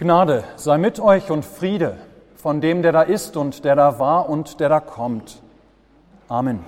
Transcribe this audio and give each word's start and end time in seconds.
Gnade 0.00 0.44
sei 0.56 0.78
mit 0.78 0.98
euch 0.98 1.30
und 1.30 1.44
Friede 1.44 1.98
von 2.34 2.62
dem, 2.62 2.80
der 2.80 2.90
da 2.90 3.02
ist 3.02 3.36
und 3.36 3.66
der 3.66 3.76
da 3.76 3.98
war 3.98 4.30
und 4.30 4.58
der 4.58 4.70
da 4.70 4.80
kommt. 4.80 5.42
Amen. 6.26 6.64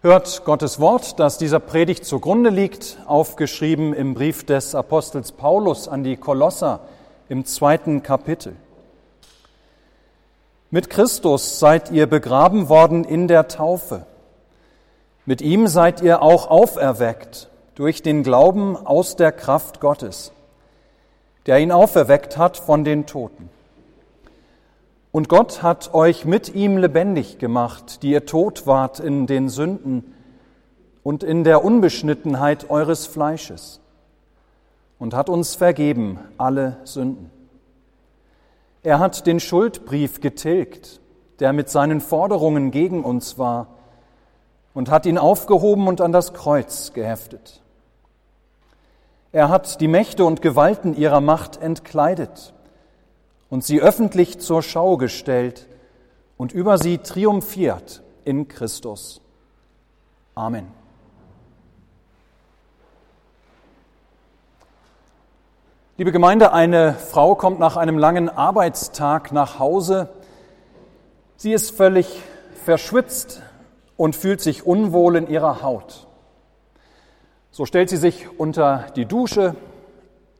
Hört 0.00 0.44
Gottes 0.44 0.80
Wort, 0.80 1.20
das 1.20 1.38
dieser 1.38 1.60
Predigt 1.60 2.04
zugrunde 2.04 2.50
liegt, 2.50 2.98
aufgeschrieben 3.06 3.94
im 3.94 4.14
Brief 4.14 4.44
des 4.44 4.74
Apostels 4.74 5.30
Paulus 5.30 5.86
an 5.86 6.02
die 6.02 6.16
Kolosser 6.16 6.80
im 7.28 7.44
zweiten 7.44 8.02
Kapitel. 8.02 8.56
Mit 10.72 10.90
Christus 10.90 11.60
seid 11.60 11.92
ihr 11.92 12.08
begraben 12.08 12.68
worden 12.68 13.04
in 13.04 13.28
der 13.28 13.46
Taufe. 13.46 14.04
Mit 15.26 15.42
ihm 15.42 15.68
seid 15.68 16.02
ihr 16.02 16.22
auch 16.22 16.48
auferweckt 16.50 17.50
durch 17.76 18.02
den 18.02 18.24
Glauben 18.24 18.76
aus 18.76 19.14
der 19.14 19.30
Kraft 19.30 19.78
Gottes 19.78 20.32
der 21.46 21.58
ihn 21.58 21.72
auferweckt 21.72 22.36
hat 22.36 22.56
von 22.56 22.84
den 22.84 23.06
Toten. 23.06 23.50
Und 25.12 25.28
Gott 25.28 25.62
hat 25.62 25.94
euch 25.94 26.24
mit 26.24 26.54
ihm 26.54 26.76
lebendig 26.76 27.38
gemacht, 27.38 28.02
die 28.02 28.10
ihr 28.10 28.26
tot 28.26 28.66
wart 28.66 28.98
in 28.98 29.26
den 29.26 29.48
Sünden 29.48 30.14
und 31.02 31.22
in 31.22 31.44
der 31.44 31.64
Unbeschnittenheit 31.64 32.70
eures 32.70 33.06
Fleisches, 33.06 33.80
und 34.98 35.14
hat 35.14 35.28
uns 35.28 35.54
vergeben 35.54 36.18
alle 36.38 36.78
Sünden. 36.84 37.30
Er 38.82 38.98
hat 38.98 39.26
den 39.26 39.38
Schuldbrief 39.38 40.20
getilgt, 40.20 41.00
der 41.38 41.52
mit 41.52 41.68
seinen 41.68 42.00
Forderungen 42.00 42.70
gegen 42.70 43.04
uns 43.04 43.38
war, 43.38 43.68
und 44.72 44.90
hat 44.90 45.06
ihn 45.06 45.18
aufgehoben 45.18 45.86
und 45.86 46.00
an 46.00 46.10
das 46.10 46.34
Kreuz 46.34 46.92
geheftet. 46.92 47.62
Er 49.34 49.48
hat 49.48 49.80
die 49.80 49.88
Mächte 49.88 50.24
und 50.24 50.42
Gewalten 50.42 50.94
ihrer 50.94 51.20
Macht 51.20 51.56
entkleidet 51.56 52.54
und 53.50 53.64
sie 53.64 53.80
öffentlich 53.80 54.38
zur 54.38 54.62
Schau 54.62 54.96
gestellt 54.96 55.66
und 56.36 56.52
über 56.52 56.78
sie 56.78 56.98
triumphiert 56.98 58.04
in 58.24 58.46
Christus. 58.46 59.20
Amen. 60.36 60.68
Liebe 65.96 66.12
Gemeinde, 66.12 66.52
eine 66.52 66.94
Frau 66.94 67.34
kommt 67.34 67.58
nach 67.58 67.76
einem 67.76 67.98
langen 67.98 68.28
Arbeitstag 68.28 69.32
nach 69.32 69.58
Hause. 69.58 70.10
Sie 71.34 71.52
ist 71.52 71.72
völlig 71.72 72.22
verschwitzt 72.64 73.42
und 73.96 74.14
fühlt 74.14 74.40
sich 74.40 74.64
unwohl 74.64 75.16
in 75.16 75.26
ihrer 75.26 75.60
Haut. 75.60 76.06
So 77.56 77.66
stellt 77.66 77.88
sie 77.88 77.98
sich 77.98 78.26
unter 78.36 78.86
die 78.96 79.06
Dusche, 79.06 79.54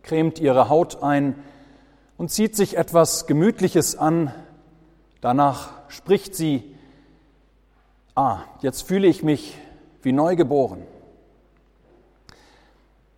cremt 0.02 0.40
ihre 0.40 0.68
Haut 0.68 1.00
ein 1.04 1.36
und 2.18 2.32
zieht 2.32 2.56
sich 2.56 2.76
etwas 2.76 3.28
Gemütliches 3.28 3.96
an. 3.96 4.34
Danach 5.20 5.70
spricht 5.86 6.34
sie, 6.34 6.74
ah, 8.16 8.38
jetzt 8.62 8.82
fühle 8.82 9.06
ich 9.06 9.22
mich 9.22 9.56
wie 10.02 10.10
neugeboren. 10.10 10.82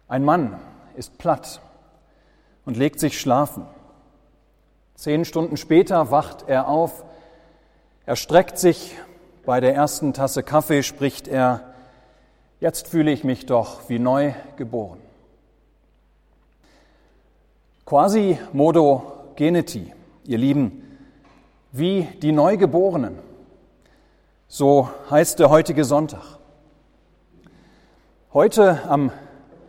Ein 0.09 0.25
Mann 0.25 0.61
ist 0.95 1.17
platt 1.17 1.63
und 2.67 2.77
legt 2.77 3.01
sich 3.01 3.19
schlafen. 3.19 3.65
Zehn 4.95 5.25
Stunden 5.25 5.57
später 5.57 6.11
wacht 6.11 6.45
er 6.47 6.69
auf, 6.69 7.03
er 8.05 8.17
streckt 8.17 8.59
sich, 8.59 8.95
bei 9.47 9.61
der 9.61 9.75
ersten 9.75 10.13
Tasse 10.13 10.43
Kaffee 10.43 10.83
spricht 10.83 11.29
er, 11.29 11.73
Jetzt 12.59 12.89
fühle 12.89 13.11
ich 13.11 13.23
mich 13.23 13.45
doch 13.45 13.89
wie 13.89 13.99
neu 13.99 14.33
geboren. 14.57 14.99
Quasi 17.85 18.39
modo 18.55 19.03
geneti, 19.37 19.93
ihr 20.25 20.39
Lieben, 20.39 20.99
wie 21.71 22.09
die 22.23 22.33
Neugeborenen. 22.33 23.19
So 24.49 24.89
heißt 25.11 25.39
der 25.39 25.51
heutige 25.51 25.85
Sonntag. 25.85 26.23
Heute 28.33 28.81
am 28.89 29.13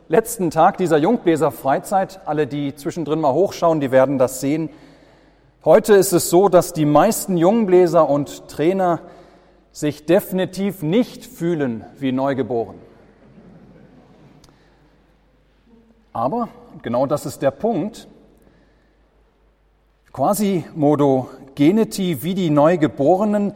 letzten 0.08 0.50
Tag 0.50 0.78
dieser 0.78 0.98
Jungbläser-Freizeit, 0.98 2.22
alle, 2.26 2.48
die 2.48 2.74
zwischendrin 2.74 3.20
mal 3.20 3.34
hochschauen, 3.34 3.82
die 3.82 3.92
werden 3.92 4.18
das 4.18 4.40
sehen. 4.40 4.70
Heute 5.66 5.96
ist 5.96 6.14
es 6.14 6.30
so, 6.30 6.48
dass 6.48 6.72
die 6.72 6.86
meisten 6.86 7.36
Jungbläser 7.36 8.10
und 8.10 8.48
Trainer 8.48 9.02
sich 9.78 10.06
definitiv 10.06 10.82
nicht 10.82 11.26
fühlen 11.26 11.86
wie 12.00 12.12
neugeboren. 12.12 12.87
Aber, 16.18 16.50
genau 16.82 17.06
das 17.06 17.28
ist 17.28 17.44
der 17.44 17.52
Punkt, 17.52 18.08
quasi 20.12 20.66
modo 20.74 21.30
geneti 21.54 22.24
wie 22.24 22.34
die 22.34 22.50
Neugeborenen, 22.50 23.54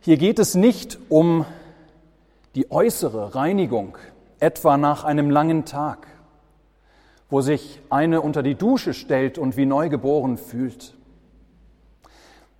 hier 0.00 0.18
geht 0.18 0.38
es 0.38 0.54
nicht 0.54 0.98
um 1.08 1.46
die 2.54 2.70
äußere 2.70 3.34
Reinigung, 3.34 3.96
etwa 4.40 4.76
nach 4.76 5.04
einem 5.04 5.30
langen 5.30 5.64
Tag, 5.64 6.06
wo 7.30 7.40
sich 7.40 7.80
eine 7.88 8.20
unter 8.20 8.42
die 8.42 8.56
Dusche 8.56 8.92
stellt 8.92 9.38
und 9.38 9.56
wie 9.56 9.64
neugeboren 9.64 10.36
fühlt. 10.36 10.92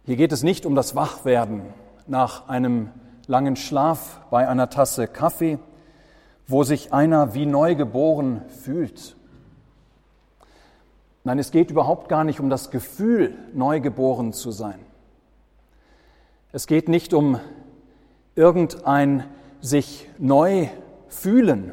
Hier 0.06 0.16
geht 0.16 0.32
es 0.32 0.44
nicht 0.44 0.64
um 0.64 0.74
das 0.74 0.96
Wachwerden 0.96 1.60
nach 2.06 2.48
einem 2.48 2.88
langen 3.26 3.56
Schlaf 3.56 4.18
bei 4.30 4.48
einer 4.48 4.70
Tasse 4.70 5.06
Kaffee, 5.06 5.58
wo 6.46 6.64
sich 6.64 6.94
einer 6.94 7.34
wie 7.34 7.44
neugeboren 7.44 8.40
fühlt. 8.48 9.14
Nein, 11.26 11.40
es 11.40 11.50
geht 11.50 11.72
überhaupt 11.72 12.08
gar 12.08 12.22
nicht 12.22 12.38
um 12.38 12.50
das 12.50 12.70
Gefühl, 12.70 13.34
neugeboren 13.52 14.32
zu 14.32 14.52
sein. 14.52 14.78
Es 16.52 16.68
geht 16.68 16.88
nicht 16.88 17.12
um 17.12 17.40
irgendein 18.36 19.24
sich 19.60 20.08
neu 20.18 20.68
fühlen. 21.08 21.72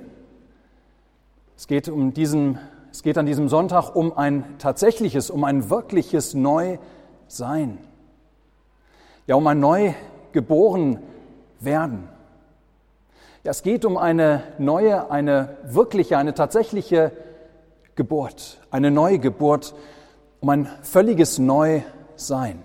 Es 1.56 1.68
geht, 1.68 1.88
um 1.88 2.16
diesen, 2.16 2.58
es 2.92 3.04
geht 3.04 3.16
an 3.20 3.28
diesem 3.28 3.48
Sonntag 3.48 3.96
um 3.96 4.18
ein 4.18 4.44
tatsächliches, 4.58 5.30
um 5.30 5.44
ein 5.44 5.70
wirkliches 5.70 6.34
Neusein. 6.34 7.78
Ja, 9.28 9.36
um 9.36 9.46
ein 9.46 9.60
Neugeboren 9.60 10.98
werden. 11.60 12.10
Ja, 13.44 13.52
es 13.52 13.62
geht 13.62 13.86
um 13.86 13.98
eine 13.98 14.42
neue, 14.58 15.12
eine 15.12 15.58
wirkliche, 15.64 16.18
eine 16.18 16.34
tatsächliche 16.34 17.12
Geburt, 17.96 18.60
eine 18.72 18.92
Neugeburt, 18.92 19.76
um 20.40 20.50
ein 20.50 20.68
völliges 20.82 21.40
Neusein. 21.40 22.64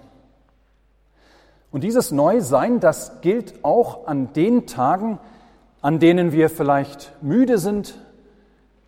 Und 1.71 1.85
dieses 1.85 2.11
Neusein, 2.11 2.81
das 2.81 3.21
gilt 3.21 3.63
auch 3.63 4.07
an 4.07 4.33
den 4.33 4.67
Tagen, 4.67 5.19
an 5.83 5.99
denen 5.99 6.33
wir 6.33 6.49
vielleicht 6.49 7.13
müde 7.23 7.59
sind 7.59 7.99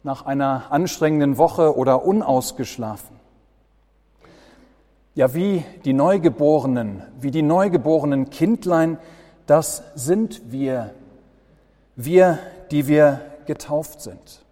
nach 0.03 0.25
einer 0.25 0.65
anstrengenden 0.71 1.37
Woche 1.37 1.77
oder 1.77 2.05
unausgeschlafen. 2.05 3.17
Ja, 5.15 5.35
wie 5.35 5.65
die 5.85 5.93
Neugeborenen, 5.93 7.03
wie 7.21 7.31
die 7.31 7.43
neugeborenen 7.43 8.31
Kindlein, 8.31 8.99
das 9.47 9.83
sind 9.95 10.41
wir, 10.51 10.95
wir, 11.97 12.39
die 12.71 12.87
wir 12.87 13.21
getauft 13.45 14.01
sind. 14.01 14.43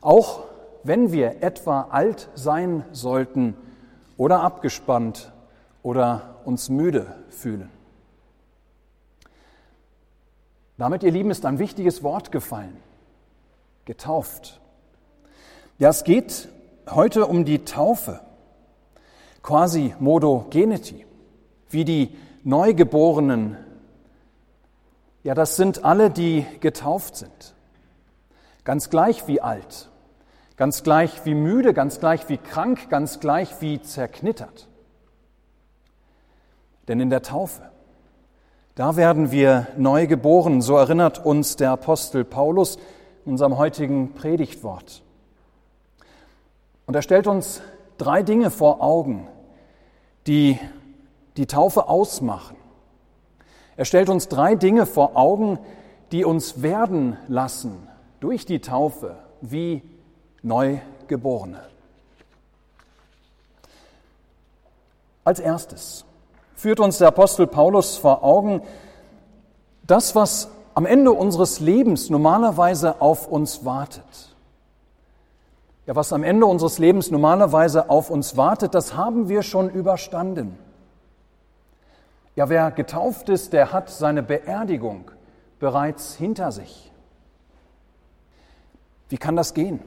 Auch 0.00 0.44
wenn 0.82 1.12
wir 1.12 1.42
etwa 1.42 1.88
alt 1.90 2.28
sein 2.34 2.84
sollten 2.92 3.54
oder 4.16 4.42
abgespannt 4.42 5.32
oder 5.82 6.36
uns 6.44 6.68
müde 6.68 7.06
fühlen. 7.30 7.70
Damit, 10.76 11.02
ihr 11.02 11.10
Lieben, 11.10 11.30
ist 11.30 11.44
ein 11.44 11.58
wichtiges 11.58 12.02
Wort 12.02 12.30
gefallen. 12.30 12.76
Getauft. 13.84 14.60
Ja, 15.78 15.88
es 15.88 16.04
geht 16.04 16.48
heute 16.88 17.26
um 17.26 17.44
die 17.44 17.64
Taufe. 17.64 18.20
Quasi 19.42 19.94
modo 19.98 20.46
geneti. 20.50 21.04
Wie 21.70 21.84
die 21.84 22.16
Neugeborenen. 22.44 23.56
Ja, 25.24 25.34
das 25.34 25.56
sind 25.56 25.84
alle, 25.84 26.10
die 26.10 26.46
getauft 26.60 27.16
sind. 27.16 27.54
Ganz 28.64 28.90
gleich 28.90 29.26
wie 29.26 29.40
alt 29.40 29.90
Ganz 30.58 30.82
gleich 30.82 31.24
wie 31.24 31.34
müde, 31.34 31.72
ganz 31.72 32.00
gleich 32.00 32.28
wie 32.28 32.36
krank, 32.36 32.90
ganz 32.90 33.20
gleich 33.20 33.60
wie 33.60 33.80
zerknittert. 33.80 34.66
Denn 36.88 36.98
in 36.98 37.10
der 37.10 37.22
Taufe, 37.22 37.62
da 38.74 38.96
werden 38.96 39.30
wir 39.30 39.68
neu 39.76 40.08
geboren, 40.08 40.60
so 40.60 40.76
erinnert 40.76 41.24
uns 41.24 41.54
der 41.54 41.70
Apostel 41.70 42.24
Paulus 42.24 42.76
in 43.24 43.32
unserem 43.32 43.56
heutigen 43.56 44.14
Predigtwort. 44.14 45.02
Und 46.86 46.96
er 46.96 47.02
stellt 47.02 47.28
uns 47.28 47.62
drei 47.96 48.24
Dinge 48.24 48.50
vor 48.50 48.82
Augen, 48.82 49.28
die 50.26 50.58
die 51.36 51.46
Taufe 51.46 51.88
ausmachen. 51.88 52.56
Er 53.76 53.84
stellt 53.84 54.08
uns 54.08 54.26
drei 54.26 54.56
Dinge 54.56 54.86
vor 54.86 55.16
Augen, 55.16 55.60
die 56.10 56.24
uns 56.24 56.62
werden 56.62 57.16
lassen 57.28 57.86
durch 58.18 58.44
die 58.44 58.60
Taufe 58.60 59.14
wie 59.40 59.82
Neugeborene. 60.42 61.60
Als 65.24 65.40
erstes 65.40 66.04
führt 66.54 66.80
uns 66.80 66.98
der 66.98 67.08
Apostel 67.08 67.46
Paulus 67.46 67.96
vor 67.96 68.24
Augen, 68.24 68.62
das, 69.86 70.14
was 70.14 70.48
am 70.74 70.86
Ende 70.86 71.12
unseres 71.12 71.60
Lebens 71.60 72.08
normalerweise 72.08 73.00
auf 73.00 73.26
uns 73.26 73.64
wartet. 73.64 74.36
Ja, 75.86 75.96
was 75.96 76.12
am 76.12 76.22
Ende 76.22 76.46
unseres 76.46 76.78
Lebens 76.78 77.10
normalerweise 77.10 77.88
auf 77.88 78.10
uns 78.10 78.36
wartet, 78.36 78.74
das 78.74 78.94
haben 78.94 79.28
wir 79.28 79.42
schon 79.42 79.70
überstanden. 79.70 80.58
Ja, 82.36 82.48
wer 82.48 82.70
getauft 82.70 83.28
ist, 83.30 83.52
der 83.52 83.72
hat 83.72 83.90
seine 83.90 84.22
Beerdigung 84.22 85.10
bereits 85.58 86.14
hinter 86.14 86.52
sich. 86.52 86.92
Wie 89.08 89.16
kann 89.16 89.34
das 89.34 89.54
gehen? 89.54 89.80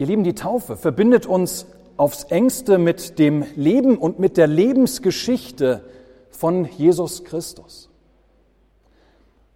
Ihr 0.00 0.06
Lieben, 0.06 0.24
die 0.24 0.34
Taufe 0.34 0.76
verbindet 0.76 1.26
uns 1.26 1.66
aufs 1.96 2.24
engste 2.24 2.78
mit 2.78 3.20
dem 3.20 3.44
Leben 3.54 3.96
und 3.96 4.18
mit 4.18 4.36
der 4.36 4.48
Lebensgeschichte 4.48 5.84
von 6.30 6.64
Jesus 6.64 7.22
Christus. 7.22 7.88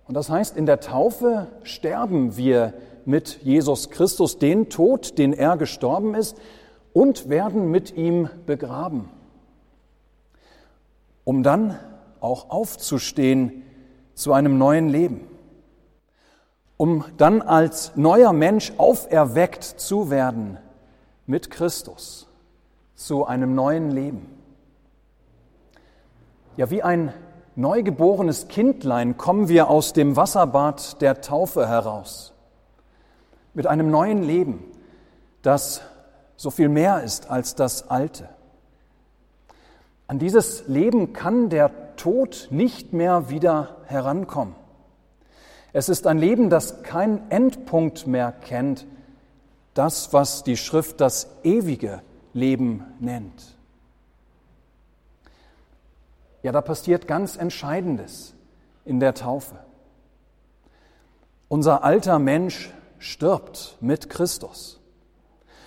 Und 0.07 0.15
das 0.15 0.31
heißt, 0.31 0.57
in 0.57 0.67
der 0.67 0.79
Taufe 0.79 1.49
sterben 1.65 2.37
wir 2.37 2.75
mit 3.05 3.41
Jesus 3.43 3.91
Christus 3.91 4.39
den 4.39 4.69
Tod, 4.69 5.19
den 5.19 5.33
er 5.33 5.57
gestorben 5.57 6.15
ist, 6.15 6.37
und 6.93 7.29
werden 7.29 7.73
mit 7.73 7.97
ihm 7.97 8.29
begraben 8.47 9.09
um 11.25 11.43
dann 11.43 11.79
auch 12.21 12.51
aufzustehen 12.51 13.63
zu 14.15 14.33
einem 14.33 14.59
neuen 14.59 14.89
Leben, 14.89 15.23
um 16.85 17.03
dann 17.17 17.41
als 17.41 17.93
neuer 17.97 18.35
Mensch 18.35 18.75
auferweckt 18.77 19.65
zu 19.65 20.11
werden 20.11 20.59
mit 21.25 21.51
Christus 21.51 22.29
zu 22.95 23.25
einem 23.25 23.55
neuen 23.55 23.91
Leben. 23.91 24.29
Ja, 26.59 26.69
wie 26.69 26.83
ein 26.83 27.15
neugeborenes 27.57 28.49
Kindlein 28.49 29.17
kommen 29.17 29.49
wir 29.49 29.71
aus 29.71 29.95
dem 29.95 30.15
Wasserbad 30.15 31.01
der 31.01 31.23
Taufe 31.23 31.67
heraus 31.67 32.35
mit 33.55 33.67
einem 33.67 33.91
neuen 33.91 34.23
Leben, 34.23 34.63
das 35.41 35.81
so 36.37 36.51
viel 36.51 36.69
mehr 36.69 37.03
ist 37.03 37.31
als 37.31 37.55
das 37.55 37.89
alte. 37.89 38.29
An 40.07 40.19
dieses 40.19 40.69
Leben 40.69 41.15
kann 41.15 41.49
der 41.49 41.97
Tod 41.97 42.49
nicht 42.51 42.93
mehr 42.93 43.31
wieder 43.31 43.77
herankommen. 43.87 44.64
Es 45.75 45.89
ist 45.89 46.07
ein 46.07 46.19
Leben, 46.19 46.51
das 46.51 46.85
keinen 46.85 47.33
Endpunkt 47.33 48.07
mehr 48.07 48.31
kennt, 48.31 48.87
das, 49.75 50.13
was 50.13 50.45
die 50.45 50.57
Schrift 50.57 51.01
das 51.01 51.27
ewige 51.43 52.01
Leben 52.33 52.85
nennt. 53.01 53.57
Ja, 56.45 56.53
da 56.53 56.61
passiert 56.61 57.09
ganz 57.09 57.37
Entscheidendes 57.37 58.35
in 58.85 59.01
der 59.01 59.15
Taufe. 59.15 59.57
Unser 61.49 61.83
alter 61.83 62.21
Mensch 62.21 62.73
stirbt 63.01 63.77
mit 63.81 64.09
Christus 64.09 64.81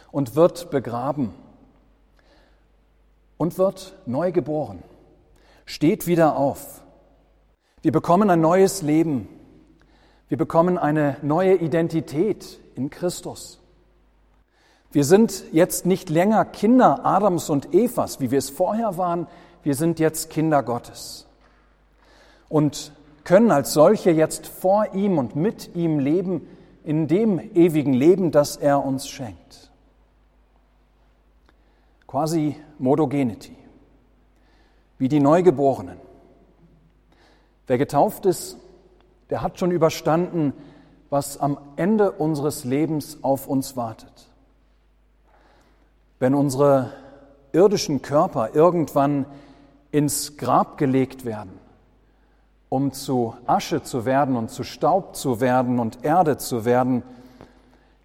und 0.10 0.38
wird 0.38 0.72
begraben 0.72 1.34
und 3.36 3.58
wird 3.58 3.98
neu 4.06 4.32
geboren, 4.32 4.84
steht 5.66 6.08
wieder 6.08 6.38
auf. 6.38 6.82
Wir 7.82 7.92
bekommen 7.92 8.30
ein 8.30 8.40
neues 8.40 8.82
Leben. 8.82 9.28
Wir 10.30 10.38
bekommen 10.38 10.78
eine 10.78 11.18
neue 11.22 11.56
Identität 11.56 12.60
in 12.76 12.90
Christus. 12.90 13.60
Wir 14.92 15.04
sind 15.04 15.44
jetzt 15.52 15.86
nicht 15.86 16.10
länger 16.10 16.46
Kinder 16.46 17.06
Adams 17.06 17.50
und 17.50 17.74
Evas, 17.74 18.20
wie 18.20 18.32
wir 18.32 18.40
es 18.40 18.50
vorher 18.50 18.98
waren. 18.98 19.28
Wir 19.64 19.76
sind 19.76 20.00
jetzt 20.00 20.30
Kinder 20.30 20.64
Gottes 20.64 21.28
und 22.50 22.94
können 23.24 23.52
als 23.52 23.74
solche 23.74 24.12
jetzt 24.12 24.48
vor 24.48 24.94
ihm 24.94 25.18
und 25.18 25.36
mit 25.36 25.76
ihm 25.76 26.00
leben 26.00 26.48
in 26.84 27.08
dem 27.08 27.40
ewigen 27.54 27.94
Leben, 27.94 28.32
das 28.32 28.56
er 28.56 28.84
uns 28.86 29.08
schenkt 29.08 29.68
quasi 32.08 32.56
Modogenity, 32.80 33.56
wie 34.98 35.10
die 35.10 35.20
Neugeborenen. 35.20 36.00
Wer 37.68 37.78
getauft 37.78 38.26
ist, 38.26 38.58
der 39.30 39.42
hat 39.42 39.60
schon 39.60 39.72
überstanden, 39.72 40.54
was 41.10 41.38
am 41.38 41.58
Ende 41.76 42.12
unseres 42.12 42.64
Lebens 42.64 43.20
auf 43.24 43.48
uns 43.48 43.78
wartet. 43.78 44.30
Wenn 46.20 46.34
unsere 46.34 46.92
irdischen 47.52 48.02
Körper 48.02 48.54
irgendwann 48.54 49.26
ins 49.92 50.38
Grab 50.38 50.78
gelegt 50.78 51.24
werden, 51.24 51.60
um 52.70 52.92
zu 52.92 53.36
Asche 53.46 53.84
zu 53.84 54.06
werden 54.06 54.36
und 54.36 54.50
zu 54.50 54.64
Staub 54.64 55.16
zu 55.16 55.40
werden 55.40 55.80
und 55.80 56.04
Erde 56.04 56.38
zu 56.38 56.66
werden, 56.66 57.04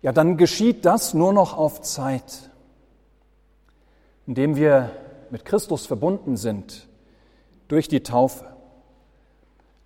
ja, 0.03 0.13
dann 0.13 0.37
geschieht 0.37 0.85
das 0.85 1.15
nur 1.15 1.33
noch 1.33 1.57
auf 1.57 1.81
Zeit 1.83 2.51
indem 4.27 4.57
wir 4.57 4.91
mit 5.31 5.45
Christus 5.45 5.87
verbunden 5.87 6.37
sind 6.37 6.89
durch 7.69 7.89
die 7.89 8.03
Taufe, 8.03 8.52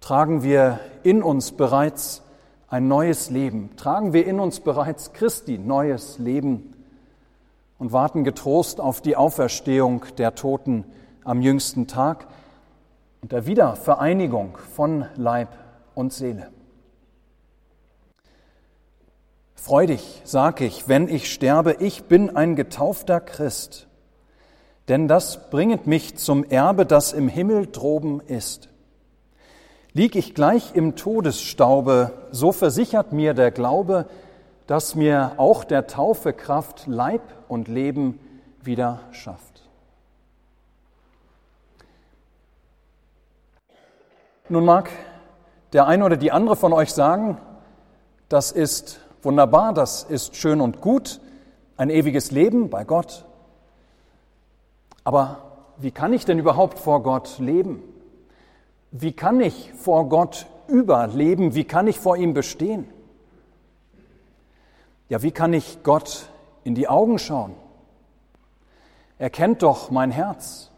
tragen 0.07 0.45
wir 0.45 0.79
in 1.03 1.21
uns 1.21 1.51
bereits 1.51 2.23
ein 2.69 2.87
neues 2.87 3.29
Leben, 3.29 3.75
tragen 3.77 4.13
wir 4.13 4.25
in 4.25 4.39
uns 4.39 4.61
bereits 4.61 5.13
Christi 5.13 5.59
neues 5.59 6.21
Leben 6.21 6.75
und 7.81 7.91
warten 7.91 8.23
getrost 8.23 8.81
auf 8.81 9.01
die 9.01 9.17
Auferstehung 9.17 10.05
der 10.17 10.37
Toten 10.37 10.85
am 11.25 11.43
jüngsten 11.43 11.89
Tag 11.89 12.29
und 13.21 13.33
der 13.33 13.47
Wiedervereinigung 13.47 14.57
von 14.77 15.07
Leib 15.17 15.49
und 15.97 16.13
Seele. 16.13 16.53
Freudig 19.57 20.23
sag 20.23 20.61
ich, 20.61 20.87
wenn 20.87 21.09
ich 21.09 21.33
sterbe, 21.33 21.79
ich 21.81 22.05
bin 22.05 22.37
ein 22.37 22.55
getaufter 22.55 23.19
Christ 23.19 23.89
denn 24.87 25.09
das 25.09 25.51
bringet 25.51 25.89
mich 25.89 26.17
zum 26.17 26.45
Erbe, 26.45 26.87
das 26.87 27.13
im 27.13 27.27
Himmel 27.27 27.67
droben 27.67 28.21
ist. 28.21 28.69
Lieg 29.97 30.15
ich 30.15 30.35
gleich 30.35 30.75
im 30.75 30.95
Todesstaube, 30.95 32.13
so 32.31 32.53
versichert 32.53 33.15
mir 33.15 33.33
der 33.33 33.51
Glaube, 33.51 34.05
dass 34.67 34.95
mir 34.95 35.33
auch 35.39 35.65
der 35.65 35.87
Taufe 35.87 36.35
Kraft, 36.35 36.87
Leib 36.87 37.23
und 37.49 37.67
Leben 37.67 38.21
wieder 38.61 39.01
schafft. 39.13 39.63
Nun 44.51 44.67
mag 44.67 44.91
der 45.73 45.87
eine 45.87 46.05
oder 46.05 46.19
die 46.19 46.31
andere 46.31 46.57
von 46.57 46.75
euch 46.75 46.93
sagen, 46.93 47.39
das 48.29 48.53
ist 48.53 49.01
wunderbar, 49.23 49.73
das 49.73 50.05
ist 50.05 50.37
schön 50.37 50.61
und 50.61 50.83
gut, 50.83 51.23
ein 51.79 51.89
ewiges 51.89 52.31
Leben 52.31 52.69
bei 52.69 52.85
Gott, 52.85 53.25
aber 55.05 55.39
wie 55.79 55.91
kann 55.91 56.13
ich 56.13 56.27
denn 56.27 56.39
überhaupt 56.39 56.79
vor 56.79 57.03
Gott 57.03 57.39
leben? 57.39 57.96
Wie 58.99 59.13
kann 59.13 59.41
ich 59.41 59.73
vor 59.75 60.09
Gott 60.09 60.47
überleben? 60.69 61.55
Wie 61.55 61.65
kann 61.65 61.87
ich 61.87 61.99
vor 61.99 62.17
ihm 62.17 62.33
bestehen? 62.33 62.89
Ja, 65.09 65.23
wie 65.23 65.33
kann 65.33 65.53
ich 65.53 65.83
Gott 65.83 66.31
in 66.65 66.75
die 66.75 66.89
Augen 66.89 67.19
schauen? 67.19 67.55
Er 69.19 69.31
kennt 69.31 69.63
doch 69.63 69.91
mein 69.91 70.11
Herz. 70.11 70.71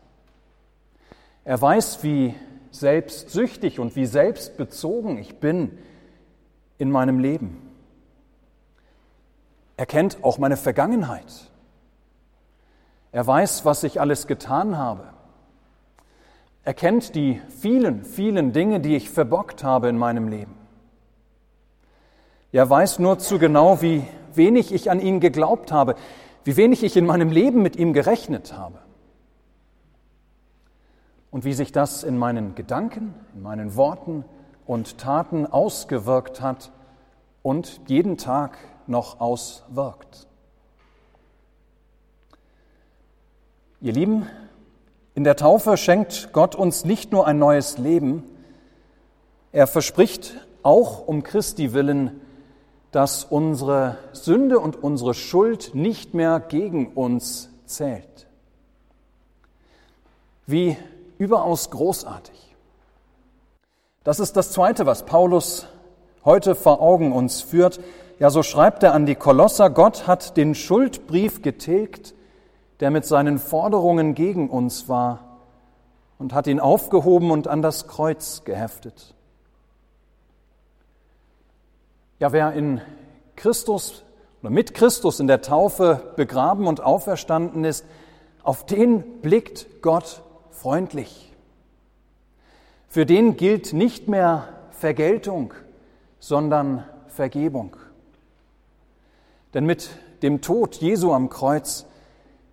Er 1.45 1.61
weiß, 1.61 2.03
wie 2.03 2.35
selbstsüchtig 2.71 3.79
und 3.79 3.97
wie 3.97 4.07
selbstbezogen 4.07 5.19
ich 5.19 5.37
bin 5.39 5.79
in 6.77 6.91
meinem 6.91 7.21
Leben. 7.21 7.63
Er 9.77 9.87
kennt 9.87 10.23
auch 10.25 10.39
meine 10.39 10.57
Vergangenheit. 10.57 11.51
Er 13.13 13.27
weiß, 13.27 13.65
was 13.65 13.85
ich 13.85 14.01
alles 14.01 14.27
getan 14.27 14.77
habe. 14.77 15.18
Er 16.65 16.75
kennt 16.75 17.15
die 17.15 17.41
vielen, 17.49 18.05
vielen 18.05 18.53
Dinge, 18.53 18.81
die 18.81 18.97
ich 18.97 19.11
verbockt 19.11 19.65
habe 19.65 19.89
in 19.89 19.97
meinem 19.97 20.29
Leben. 20.29 20.55
Er 22.53 22.69
weiß 22.69 22.99
nur 22.99 23.19
zu 23.19 23.39
genau, 23.39 23.83
wie 23.83 24.05
wenig 24.35 24.73
ich 24.73 24.91
an 24.91 25.01
ihn 25.01 25.21
geglaubt 25.21 25.73
habe, 25.73 25.97
wie 26.45 26.57
wenig 26.57 26.83
ich 26.83 26.97
in 26.97 27.07
meinem 27.07 27.31
Leben 27.31 27.63
mit 27.63 27.77
ihm 27.77 27.93
gerechnet 27.93 28.55
habe. 28.57 28.79
Und 31.31 31.45
wie 31.45 31.53
sich 31.53 31.73
das 31.73 32.05
in 32.05 32.17
meinen 32.17 32.55
Gedanken, 32.55 33.15
in 33.35 33.43
meinen 33.43 33.77
Worten 33.77 34.25
und 34.67 34.99
Taten 34.99 35.47
ausgewirkt 35.47 36.41
hat 36.41 36.73
und 37.43 37.83
jeden 37.87 38.17
Tag 38.17 38.57
noch 38.87 39.21
auswirkt. 39.21 40.27
Ihr 43.81 43.93
Lieben, 43.93 44.27
in 45.19 45.25
der 45.25 45.35
Taufe 45.35 45.77
schenkt 45.77 46.33
Gott 46.33 46.55
uns 46.55 46.85
nicht 46.85 47.11
nur 47.11 47.27
ein 47.27 47.41
neues 47.41 47.77
Leben, 47.77 48.23
er 49.51 49.67
verspricht 49.67 50.35
auch 50.63 51.09
um 51.09 51.25
Christi 51.25 51.73
willen, 51.73 52.21
dass 52.93 53.25
unsere 53.25 53.99
Sünde 54.13 54.61
und 54.61 54.81
unsere 54.81 55.15
Schuld 55.15 55.75
nicht 55.75 56.15
mehr 56.15 56.39
gegen 56.39 56.93
uns 56.93 57.51
zählt. 57.67 58.29
Wie 60.47 60.77
überaus 61.19 61.71
großartig. 61.71 62.55
Das 64.05 64.21
ist 64.21 64.37
das 64.37 64.53
Zweite, 64.53 64.87
was 64.87 65.05
Paulus 65.05 65.67
heute 66.25 66.55
vor 66.55 66.81
Augen 66.81 67.11
uns 67.11 67.41
führt. 67.41 67.81
Ja, 68.21 68.31
so 68.31 68.45
schreibt 68.45 68.85
er 68.85 68.95
an 68.95 69.05
die 69.05 69.17
Kolosser, 69.17 69.69
Gott 69.69 70.07
hat 70.07 70.37
den 70.37 70.55
Schuldbrief 70.55 71.43
getilgt, 71.43 72.15
der 72.81 72.91
mit 72.91 73.05
seinen 73.05 73.39
Forderungen 73.39 74.15
gegen 74.15 74.51
uns 74.51 74.89
war, 74.89 75.29
und 76.19 76.35
hat 76.35 76.47
ihn 76.47 76.61
aufgehoben 76.61 77.31
und 77.31 77.47
an 77.47 77.63
das 77.63 77.87
Kreuz 77.87 78.43
geheftet. 78.45 79.15
Ja, 82.19 82.33
wer 82.33 82.53
in 82.53 82.81
Christus 83.37 84.05
oder 84.43 84.51
mit 84.51 84.75
Christus 84.75 85.21
in 85.21 85.29
der 85.29 85.43
Taufe 85.43 86.13
begraben 86.17 86.67
und 86.67 86.81
auferstanden 86.81 87.65
ist, 87.65 87.85
auf 88.43 88.67
den 88.67 89.21
blickt 89.21 89.83
Gott 89.83 90.23
freundlich. 90.51 91.33
Für 92.89 93.07
den 93.07 93.37
gilt 93.37 93.73
nicht 93.73 94.09
mehr 94.09 94.49
Vergeltung, 94.71 95.55
sondern 96.19 96.85
Vergebung. 97.07 97.77
Denn 99.55 99.67
mit 99.67 99.91
dem 100.23 100.41
Tod 100.41 100.77
Jesu 100.77 101.13
am 101.13 101.29
Kreuz 101.29 101.87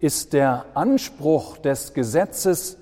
ist 0.05 0.33
der 0.33 0.67
Anspruch 0.75 1.57
des 1.57 1.95
Gesetzes, 1.95 2.77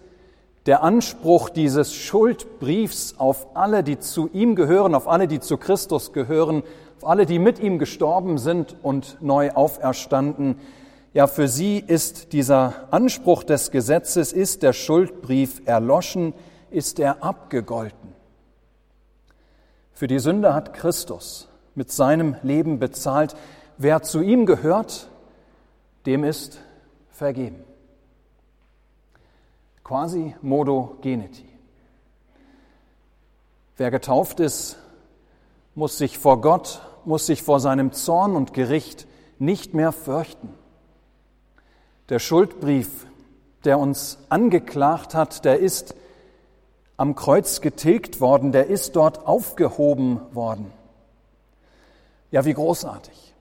der 0.65 0.83
Anspruch 0.83 1.47
dieses 1.47 1.95
Schuldbriefs 1.95 3.15
auf 3.17 3.55
alle, 3.55 3.81
die 3.81 3.97
zu 3.97 4.29
ihm 4.33 4.55
gehören, 4.55 4.93
auf 4.93 5.07
alle, 5.07 5.29
die 5.29 5.39
zu 5.39 5.55
Christus 5.55 6.11
gehören, 6.11 6.63
auf 6.97 7.07
alle, 7.07 7.25
die 7.25 7.39
mit 7.39 7.59
ihm 7.59 7.79
gestorben 7.79 8.37
sind 8.37 8.75
und 8.83 9.19
neu 9.21 9.51
auferstanden, 9.51 10.57
ja, 11.13 11.27
für 11.27 11.47
sie 11.47 11.77
ist 11.79 12.33
dieser 12.33 12.73
Anspruch 12.91 13.45
des 13.45 13.71
Gesetzes, 13.71 14.33
ist 14.33 14.61
der 14.61 14.73
Schuldbrief 14.73 15.61
erloschen, 15.63 16.33
ist 16.71 16.99
er 16.99 17.23
abgegolten. 17.23 18.13
Für 19.93 20.07
die 20.07 20.19
Sünde 20.19 20.53
hat 20.53 20.73
Christus 20.73 21.47
mit 21.73 21.89
seinem 21.89 22.35
Leben 22.43 22.79
bezahlt. 22.79 23.37
Wer 23.77 24.01
zu 24.01 24.19
ihm 24.19 24.45
gehört, 24.45 25.07
dem 26.05 26.25
ist 26.25 26.59
vergeben. 27.13 27.63
Quasi 29.83 30.35
modo 30.41 30.97
geneti. 31.01 31.47
Wer 33.77 33.91
getauft 33.91 34.39
ist, 34.39 34.77
muss 35.75 35.97
sich 35.97 36.17
vor 36.17 36.41
Gott, 36.41 36.81
muss 37.05 37.25
sich 37.25 37.41
vor 37.41 37.59
seinem 37.59 37.91
Zorn 37.91 38.35
und 38.35 38.53
Gericht 38.53 39.07
nicht 39.39 39.73
mehr 39.73 39.91
fürchten. 39.91 40.53
Der 42.09 42.19
Schuldbrief, 42.19 43.07
der 43.63 43.79
uns 43.79 44.19
angeklagt 44.29 45.15
hat, 45.15 45.45
der 45.45 45.59
ist 45.59 45.95
am 46.97 47.15
Kreuz 47.15 47.61
getilgt 47.61 48.21
worden, 48.21 48.51
der 48.51 48.67
ist 48.67 48.95
dort 48.95 49.25
aufgehoben 49.25 50.19
worden. 50.33 50.71
Ja, 52.31 52.45
wie 52.45 52.53
großartig. 52.53 53.33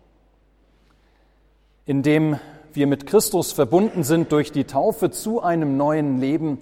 Indem 1.85 2.39
wir 2.77 2.87
mit 2.87 3.07
Christus 3.07 3.53
verbunden 3.53 4.05
sind 4.05 4.33
durch 4.33 4.53
die 4.53 4.65
Taufe 4.65 5.11
zu 5.11 5.43
einem 5.43 5.77
neuen 5.77 6.19
Leben, 6.19 6.59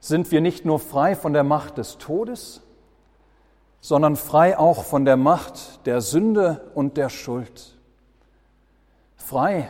sind 0.00 0.30
wir 0.30 0.40
nicht 0.40 0.64
nur 0.64 0.78
frei 0.78 1.14
von 1.14 1.32
der 1.32 1.44
Macht 1.44 1.78
des 1.78 1.98
Todes, 1.98 2.62
sondern 3.80 4.16
frei 4.16 4.58
auch 4.58 4.84
von 4.84 5.04
der 5.04 5.16
Macht 5.16 5.86
der 5.86 6.00
Sünde 6.00 6.70
und 6.74 6.96
der 6.96 7.08
Schuld. 7.08 7.76
Frei, 9.16 9.68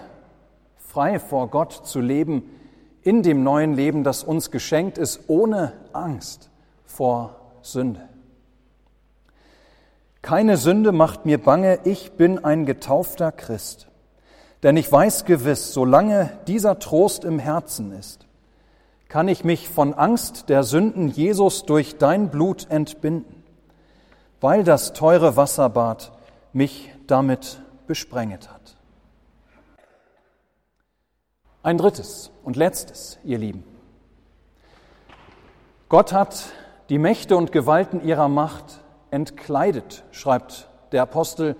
frei 0.79 1.19
vor 1.19 1.49
Gott 1.49 1.73
zu 1.73 2.01
leben, 2.01 2.45
in 3.03 3.23
dem 3.23 3.43
neuen 3.43 3.75
Leben, 3.75 4.05
das 4.05 4.25
uns 4.25 4.51
geschenkt 4.51 4.97
ist, 4.99 5.29
ohne 5.29 5.73
Angst 5.93 6.51
vor 6.85 7.37
Sünde. 7.63 8.09
Keine 10.23 10.57
Sünde 10.57 10.93
macht 10.93 11.27
mir 11.27 11.39
bange, 11.39 11.81
ich 11.85 12.13
bin 12.13 12.45
ein 12.45 12.65
getaufter 12.65 13.33
Christ. 13.33 13.89
Denn 14.63 14.77
ich 14.77 14.91
weiß 14.91 15.25
gewiss, 15.25 15.73
solange 15.73 16.31
dieser 16.47 16.79
Trost 16.79 17.25
im 17.25 17.39
Herzen 17.39 17.93
ist, 17.93 18.27
kann 19.09 19.29
ich 19.29 19.45
mich 19.45 19.69
von 19.69 19.93
Angst 19.93 20.49
der 20.49 20.63
Sünden 20.63 21.09
Jesus 21.09 21.65
durch 21.65 21.99
dein 21.99 22.31
Blut 22.31 22.71
entbinden, 22.71 23.43
weil 24.41 24.65
das 24.65 24.93
teure 24.93 25.37
Wasserbad 25.37 26.13
mich 26.53 26.91
damit 27.07 27.61
besprenget 27.87 28.51
hat. 28.51 28.77
Ein 31.63 31.79
drittes 31.79 32.31
und 32.43 32.57
letztes, 32.57 33.19
ihr 33.25 33.39
Lieben. 33.39 33.65
Gott 35.89 36.13
hat 36.13 36.47
die 36.89 36.99
Mächte 36.99 37.37
und 37.37 37.53
Gewalten 37.53 38.03
ihrer 38.03 38.29
Macht 38.29 38.81
entkleidet, 39.11 40.05
schreibt 40.11 40.69
der 40.93 41.03
Apostel, 41.03 41.57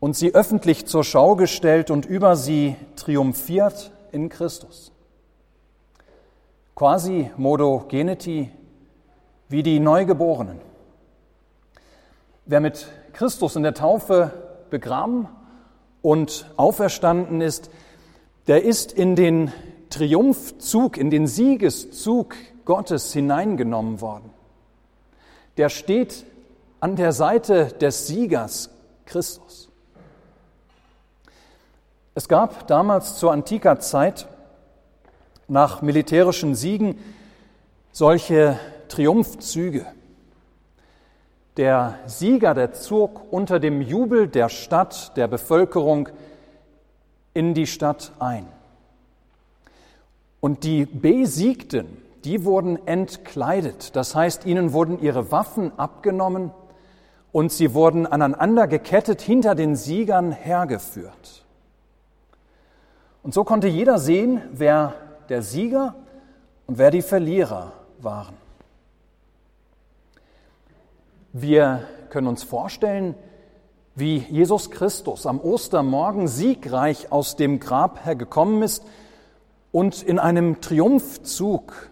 und 0.00 0.16
sie 0.16 0.34
öffentlich 0.34 0.86
zur 0.86 1.04
Schau 1.04 1.36
gestellt 1.36 1.90
und 1.90 2.06
über 2.06 2.36
sie 2.36 2.76
triumphiert 2.96 3.90
in 4.12 4.28
Christus. 4.28 4.92
Quasi 6.74 7.30
modo 7.36 7.84
geneti, 7.88 8.50
wie 9.48 9.62
die 9.62 9.80
Neugeborenen. 9.80 10.60
Wer 12.46 12.60
mit 12.60 12.86
Christus 13.12 13.56
in 13.56 13.62
der 13.62 13.74
Taufe 13.74 14.32
begraben 14.70 15.28
und 16.02 16.50
auferstanden 16.56 17.40
ist, 17.40 17.70
der 18.46 18.64
ist 18.64 18.92
in 18.92 19.16
den 19.16 19.52
Triumphzug, 19.90 20.96
in 20.96 21.10
den 21.10 21.26
Siegeszug 21.26 22.36
Gottes 22.64 23.12
hineingenommen 23.12 24.00
worden. 24.00 24.30
Der 25.56 25.68
steht 25.68 26.24
an 26.80 26.94
der 26.94 27.12
Seite 27.12 27.66
des 27.66 28.06
Siegers 28.06 28.70
Christus. 29.04 29.67
Es 32.18 32.26
gab 32.26 32.66
damals 32.66 33.14
zur 33.14 33.30
antiker 33.30 33.78
Zeit 33.78 34.26
nach 35.46 35.82
militärischen 35.82 36.56
Siegen 36.56 36.98
solche 37.92 38.58
Triumphzüge. 38.88 39.86
Der 41.56 42.00
Sieger, 42.06 42.54
der 42.54 42.72
zog 42.72 43.32
unter 43.32 43.60
dem 43.60 43.80
Jubel 43.80 44.26
der 44.26 44.48
Stadt, 44.48 45.16
der 45.16 45.28
Bevölkerung 45.28 46.08
in 47.34 47.54
die 47.54 47.68
Stadt 47.68 48.10
ein. 48.18 48.48
Und 50.40 50.64
die 50.64 50.86
Besiegten, 50.86 51.86
die 52.24 52.44
wurden 52.44 52.84
entkleidet. 52.84 53.94
Das 53.94 54.16
heißt, 54.16 54.44
ihnen 54.44 54.72
wurden 54.72 55.00
ihre 55.00 55.30
Waffen 55.30 55.70
abgenommen 55.78 56.50
und 57.30 57.52
sie 57.52 57.74
wurden 57.74 58.08
aneinander 58.08 58.66
gekettet 58.66 59.20
hinter 59.20 59.54
den 59.54 59.76
Siegern 59.76 60.32
hergeführt. 60.32 61.44
Und 63.22 63.34
so 63.34 63.44
konnte 63.44 63.68
jeder 63.68 63.98
sehen, 63.98 64.40
wer 64.52 64.94
der 65.28 65.42
Sieger 65.42 65.94
und 66.66 66.78
wer 66.78 66.90
die 66.90 67.02
Verlierer 67.02 67.72
waren. 68.00 68.36
Wir 71.32 71.86
können 72.10 72.26
uns 72.26 72.42
vorstellen, 72.42 73.14
wie 73.94 74.18
Jesus 74.18 74.70
Christus 74.70 75.26
am 75.26 75.40
Ostermorgen 75.40 76.28
siegreich 76.28 77.10
aus 77.10 77.36
dem 77.36 77.58
Grab 77.58 78.04
hergekommen 78.04 78.62
ist 78.62 78.84
und 79.72 80.02
in 80.02 80.18
einem 80.18 80.60
Triumphzug 80.60 81.90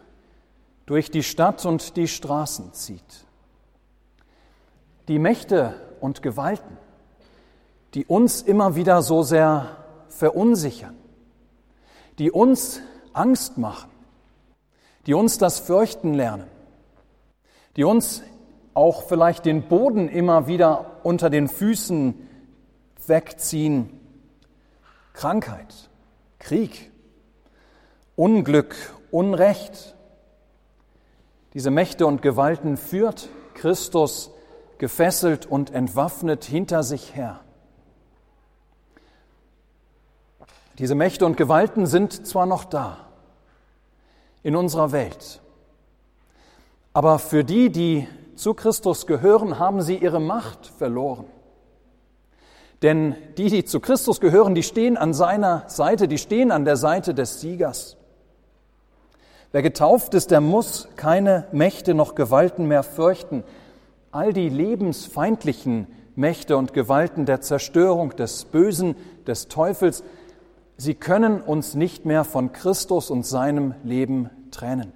durch 0.87 1.11
die 1.11 1.25
Stadt 1.25 1.67
und 1.67 1.97
die 1.97 2.09
Straßen 2.09 2.73
zieht. 2.73 3.27
Die 5.09 5.19
Mächte 5.19 5.75
und 6.01 6.23
Gewalten, 6.23 6.79
die 7.95 8.07
uns 8.07 8.43
immer 8.43 8.77
wieder 8.77 9.03
so 9.03 9.23
sehr 9.23 9.77
verunsichern, 10.09 10.97
die 12.19 12.31
uns 12.31 12.81
Angst 13.13 13.59
machen, 13.59 13.91
die 15.07 15.15
uns 15.15 15.39
das 15.39 15.59
Fürchten 15.59 16.15
lernen, 16.15 16.47
die 17.77 17.85
uns 17.85 18.23
auch 18.75 19.05
vielleicht 19.05 19.47
den 19.47 19.69
Boden 19.69 20.09
immer 20.09 20.47
wieder 20.47 21.01
unter 21.03 21.31
den 21.31 21.49
Füßen 21.49 22.15
wegziehen. 23.07 23.91
Krankheit, 25.13 25.89
Krieg, 26.39 26.91
Unglück, 28.17 28.75
Unrecht. 29.11 29.95
Diese 31.55 31.71
Mächte 31.71 32.07
und 32.07 32.21
Gewalten 32.21 32.77
führt 32.77 33.31
Christus 33.55 34.31
gefesselt 34.79 35.47
und 35.47 35.71
entwaffnet 35.71 36.45
hinter 36.45 36.83
sich 36.83 37.17
her. 37.17 37.41
Diese 40.79 40.95
Mächte 40.95 41.25
und 41.25 41.37
Gewalten 41.37 41.87
sind 41.87 42.27
zwar 42.27 42.45
noch 42.45 42.65
da 42.65 42.99
in 44.43 44.55
unserer 44.55 44.93
Welt, 44.93 45.41
aber 46.93 47.19
für 47.19 47.45
die, 47.45 47.71
die 47.71 48.07
zu 48.37 48.53
Christus 48.53 49.07
gehören, 49.07 49.59
haben 49.59 49.81
sie 49.81 49.97
ihre 49.97 50.21
Macht 50.21 50.67
verloren. 50.67 51.25
Denn 52.83 53.15
die, 53.39 53.49
die 53.49 53.65
zu 53.65 53.81
Christus 53.81 54.21
gehören, 54.21 54.55
die 54.55 54.63
stehen 54.63 54.99
an 54.99 55.15
seiner 55.15 55.65
Seite, 55.69 56.09
die 56.09 56.19
stehen 56.19 56.53
an 56.53 56.67
der 56.67 56.77
Seite 56.77 57.15
des 57.15 57.41
Siegers. 57.41 57.97
Wer 59.53 59.63
getauft 59.63 60.13
ist, 60.13 60.31
der 60.31 60.43
muss 60.43 60.89
keine 60.97 61.47
Mächte 61.53 61.95
noch 61.95 62.15
Gewalten 62.15 62.69
mehr 62.69 62.83
fürchten. 62.83 63.45
All 64.11 64.35
die 64.35 64.51
lebensfeindlichen 64.51 65.87
Mächte 66.15 66.59
und 66.59 66.75
Gewalten 66.75 67.25
der 67.25 67.41
Zerstörung, 67.41 68.15
des 68.17 68.45
Bösen, 68.45 68.95
des 69.27 69.49
Teufels, 69.49 70.05
sie 70.77 70.95
können 70.95 71.41
uns 71.41 71.75
nicht 71.75 72.05
mehr 72.05 72.25
von 72.25 72.53
Christus 72.53 73.11
und 73.11 73.27
seinem 73.27 73.75
Leben 73.83 74.31
trennen. 74.51 74.93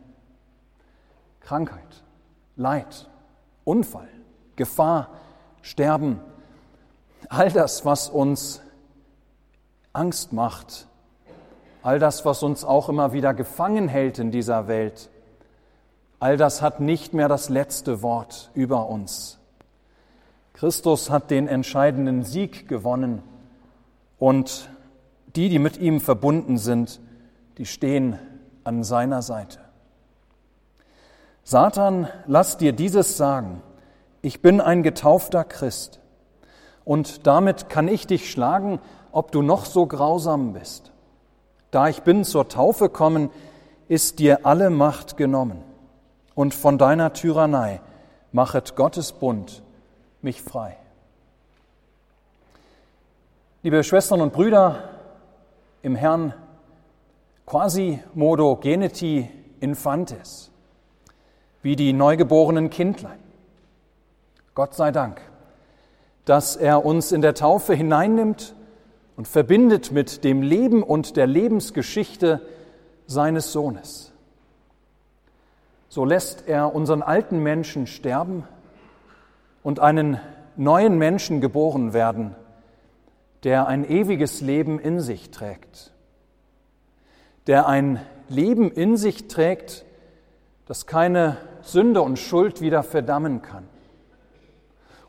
Krankheit, 1.41 2.05
Leid, 2.57 3.09
Unfall, 3.65 4.09
Gefahr, 4.57 5.09
Sterben, 5.63 6.21
all 7.29 7.51
das, 7.51 7.85
was 7.85 8.09
uns 8.09 8.61
Angst 9.93 10.33
macht, 10.33 10.87
all 11.83 11.99
das, 11.99 12.25
was 12.25 12.43
uns 12.43 12.65
auch 12.65 12.89
immer 12.89 13.13
wieder 13.13 13.35
gefangen 13.35 13.89
hält 13.89 14.19
in 14.19 14.31
dieser 14.31 14.69
Welt, 14.69 15.11
all 16.19 16.37
das 16.37 16.63
hat 16.63 16.81
nicht 16.81 17.15
mehr 17.15 17.29
das 17.29 17.49
letzte 17.49 18.03
Wort 18.03 18.51
über 18.55 18.89
uns. 18.89 19.39
Christus 20.53 21.11
hat 21.11 21.31
den 21.31 21.49
entscheidenden 21.49 22.23
Sieg 22.23 22.69
gewonnen 22.69 23.23
und 24.19 24.69
die, 25.37 25.49
die 25.49 25.59
mit 25.59 25.79
ihm 25.79 26.01
verbunden 26.01 26.59
sind, 26.59 27.01
die 27.59 27.67
stehen 27.67 28.19
an 28.65 28.85
seiner 28.85 29.23
Seite. 29.23 29.59
Satan, 31.45 32.09
lass 32.27 32.59
dir 32.59 32.73
dieses 32.73 33.17
sagen. 33.17 33.63
Ich 34.23 34.43
bin 34.43 34.61
ein 34.61 34.83
getaufter 34.83 35.45
Christ 35.45 36.01
und 36.85 37.27
damit 37.27 37.69
kann 37.69 37.89
ich 37.89 38.07
dich 38.07 38.31
schlagen, 38.31 38.81
ob 39.13 39.33
du 39.33 39.43
noch 39.43 39.65
so 39.65 39.87
grausam 39.87 40.53
bist. 40.53 40.93
Da 41.71 41.89
ich 41.89 42.03
bin 42.03 42.25
zur 42.25 42.49
Taufe 42.49 42.89
kommen, 42.89 43.31
ist 43.89 44.19
dir 44.19 44.45
alle 44.45 44.71
Macht 44.71 45.17
genommen 45.17 45.63
und 46.35 46.55
von 46.55 46.79
deiner 46.79 47.13
Tyrannei 47.13 47.81
machet 48.33 48.77
Gottes 48.77 49.13
Bund 49.13 49.63
mich 50.23 50.43
frei. 50.43 50.77
Liebe 53.63 53.83
Schwestern 53.85 54.21
und 54.21 54.33
Brüder 54.33 54.90
im 55.83 55.95
Herrn, 55.95 56.35
quasi 57.47 58.01
modo 58.15 58.57
geneti 58.57 59.29
infantes, 59.61 60.51
wie 61.63 61.77
die 61.77 61.93
neugeborenen 61.93 62.71
Kindlein. 62.71 63.19
Gott 64.55 64.75
sei 64.75 64.91
Dank, 64.93 65.21
dass 66.25 66.57
er 66.57 66.85
uns 66.85 67.13
in 67.13 67.23
der 67.23 67.35
Taufe 67.35 67.75
hineinnimmt 67.75 68.55
und 69.17 69.27
verbindet 69.29 69.93
mit 69.93 70.25
dem 70.25 70.43
Leben 70.43 70.83
und 70.83 71.17
der 71.17 71.27
Lebensgeschichte 71.27 72.41
seines 73.07 73.53
Sohnes. 73.53 74.13
So 75.89 76.05
lässt 76.05 76.47
er 76.47 76.75
unseren 76.75 77.03
alten 77.03 77.43
Menschen 77.43 77.87
sterben 77.87 78.45
und 79.63 79.81
einen 79.81 80.21
neuen 80.57 80.99
Menschen 80.99 81.41
geboren 81.41 81.93
werden, 81.93 82.37
der 83.45 83.67
ein 83.67 83.89
ewiges 83.89 84.41
Leben 84.41 84.79
in 84.79 85.01
sich 85.01 85.31
trägt, 85.31 85.93
der 87.47 87.67
ein 87.67 88.01
Leben 88.29 88.71
in 88.71 88.97
sich 88.97 89.29
trägt, 89.29 89.85
das 90.67 90.87
keine 90.87 91.37
Sünde 91.63 92.03
und 92.03 92.19
Schuld 92.19 92.61
wieder 92.61 92.83
verdammen 92.83 93.43
kann 93.43 93.69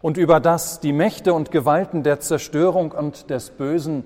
und 0.02 0.18
über 0.18 0.40
das 0.40 0.80
die 0.80 0.94
Mächte 0.94 1.34
und 1.34 1.52
Gewalten 1.52 2.04
der 2.04 2.20
Zerstörung 2.20 2.92
und 2.92 3.30
des 3.30 3.52
Bösen 3.52 4.04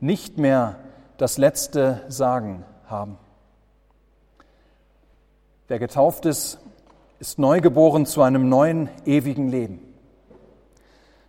nicht 0.00 0.38
mehr 0.38 0.76
das 1.16 1.38
letzte 1.38 2.02
Sagen 2.08 2.64
haben. 2.86 3.18
Wer 5.68 5.78
getauft 5.78 6.26
ist, 6.26 6.58
ist 7.18 7.38
neugeboren 7.38 8.06
zu 8.06 8.22
einem 8.22 8.48
neuen, 8.48 8.88
ewigen 9.04 9.48
Leben. 9.48 9.80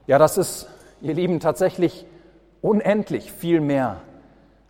Ja, 0.05 0.17
das 0.17 0.37
ist, 0.37 0.67
ihr 1.01 1.13
Lieben, 1.13 1.39
tatsächlich 1.39 2.05
unendlich 2.61 3.31
viel 3.31 3.61
mehr 3.61 3.97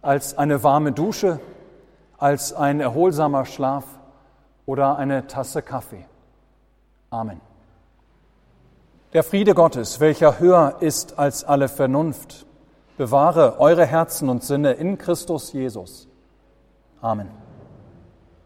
als 0.02 0.38
eine 0.38 0.64
warme 0.64 0.92
Dusche, 0.92 1.40
als 2.18 2.54
ein 2.54 2.80
erholsamer 2.80 3.46
Schlaf 3.46 3.86
oder 4.66 4.98
eine 4.98 5.28
Tasse 5.28 5.62
Kaffee. 5.62 6.06
Amen. 7.10 7.42
Der 9.14 9.24
Friede 9.24 9.54
Gottes, 9.54 10.00
welcher 10.00 10.40
höher 10.40 10.78
ist 10.82 11.18
als 11.18 11.44
alle 11.44 11.70
Vernunft, 11.70 12.46
bewahre 12.98 13.60
eure 13.60 13.86
Herzen 13.86 14.28
und 14.30 14.44
Sinne 14.44 14.74
in 14.74 14.98
Christus 14.98 15.54
Jesus. 15.54 16.08
Amen. 17.02 17.47